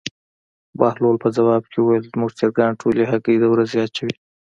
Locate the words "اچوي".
3.85-4.15